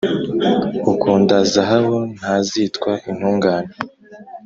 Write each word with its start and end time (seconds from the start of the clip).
Ukunda 0.91 1.35
zahabu 1.51 1.97
ntazitwa 2.17 2.91
intungane, 3.09 3.73